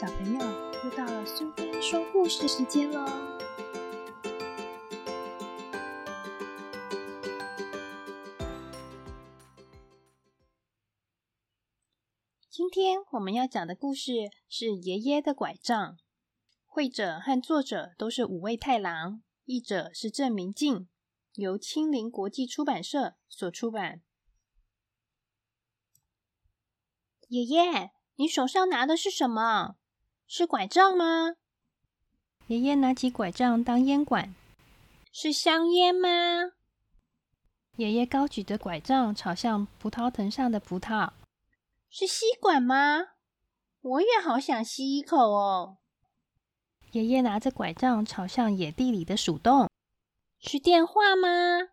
[0.00, 0.38] 小朋友，
[0.84, 3.04] 又到了苏菲说故事时间喽！
[12.48, 15.94] 今天我们要讲的故事是《爷爷的拐杖》，
[16.64, 20.88] 绘者和作者都是五味太郎，译者是郑明静，
[21.34, 24.02] 由青林国际出版社所出版。
[27.26, 29.74] 爷爷，你手上拿的是什么？
[30.30, 31.36] 是拐杖吗？
[32.48, 34.34] 爷爷拿起拐杖当烟管。
[35.10, 36.08] 是香烟吗？
[37.76, 41.12] 爷爷高举着拐杖朝向葡萄藤上的葡萄。
[41.88, 43.06] 是吸管吗？
[43.80, 45.78] 我也好想吸一口哦。
[46.92, 49.70] 爷爷拿着拐杖朝向野地里的鼠洞。
[50.38, 51.70] 是电话吗？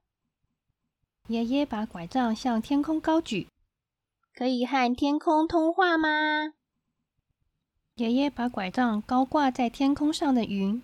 [1.27, 3.49] 爷爷把拐杖向天空高举。
[4.34, 6.54] 可以和天空通话吗？
[7.95, 10.84] 爷爷把拐杖高挂在天空上的云，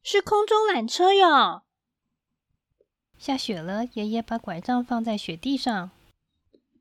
[0.00, 1.64] 是空中缆车哟。
[3.18, 5.90] 下雪了，爷爷把拐杖放在雪地上，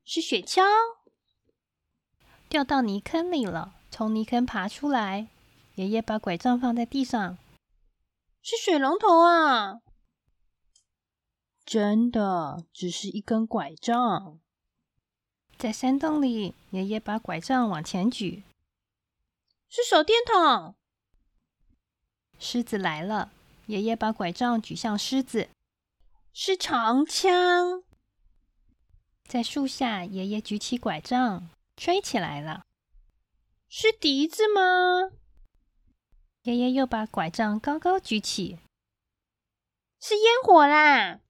[0.06, 0.62] 是雪橇。
[2.48, 5.28] 掉到泥坑里了，从泥坑爬出来，
[5.74, 7.40] 爷爷把拐杖放在地上，
[8.44, 9.82] 是水龙头啊。
[11.66, 14.40] 真的，只是一根拐杖。
[15.58, 18.44] 在山洞里，爷爷把拐杖往前举。
[19.76, 20.76] 是手电筒。
[22.38, 23.32] 狮子来了，
[23.66, 25.50] 爷爷把拐杖举向狮子。
[26.32, 27.84] 是长枪。
[29.28, 32.68] 在树下，爷爷举起拐杖，吹起来了。
[33.68, 35.10] 是笛子吗？
[36.44, 38.60] 爷爷又把拐杖高高举起。
[40.00, 41.22] 是烟火啦。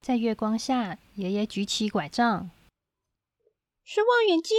[0.00, 2.50] 在月光下，爷爷举起拐杖。
[3.84, 4.56] 是望远镜。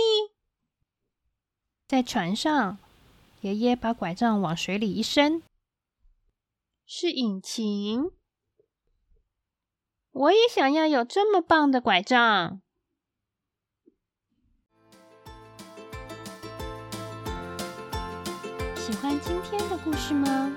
[1.92, 2.78] 在船上，
[3.42, 5.44] 爷爷把拐杖往水里一伸，
[6.86, 8.12] 是引擎。
[10.12, 12.62] 我也想要有这么棒的拐杖。
[18.78, 20.50] 喜欢今天的故事吗？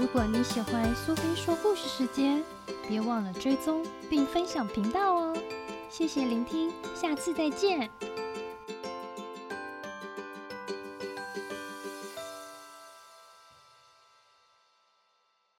[0.00, 2.42] 如果你喜欢苏菲说故事时间，
[2.88, 5.36] 别忘了追踪并分享频道哦。
[5.88, 7.88] 谢谢聆听，下次再见。